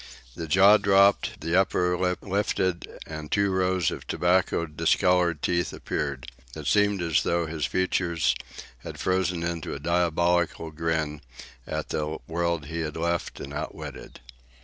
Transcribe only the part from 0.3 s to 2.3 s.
The jaw dropped, the upper lip